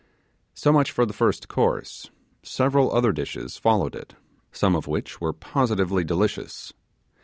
[0.55, 2.09] So much for the first course;
[2.41, 4.15] several other dishes followed it,
[4.51, 6.73] some of which were positively delicious.